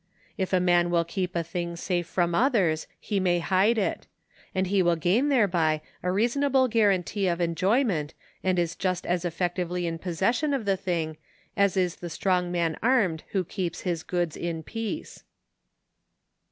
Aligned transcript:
If 0.35 0.51
a 0.51 0.59
man 0.59 0.89
will 0.89 1.05
keep 1.05 1.35
a 1.35 1.43
thing 1.43 1.75
safe 1.75 2.07
from 2.07 2.33
others, 2.33 2.87
he 2.99 3.19
may 3.19 3.37
hide 3.37 3.77
it; 3.77 4.07
and 4.55 4.65
he 4.65 4.81
will 4.81 4.95
gain 4.95 5.29
thereby 5.29 5.81
a 6.01 6.11
reasonable 6.11 6.67
guarantee 6.67 7.27
of 7.27 7.39
enjoyment 7.39 8.15
and 8.43 8.57
is 8.57 8.75
just 8.75 9.05
as 9.05 9.25
effectively 9.25 9.85
in 9.85 9.99
possession 9.99 10.55
of 10.55 10.65
the 10.65 10.75
thing, 10.75 11.17
as 11.55 11.77
is 11.77 11.97
the 11.97 12.09
strong 12.09 12.51
man 12.51 12.77
armed 12.81 13.23
who 13.33 13.43
keeps 13.45 13.81
his 13.81 14.01
goods 14.01 14.35
in 14.35 14.63
peace. 14.63 15.23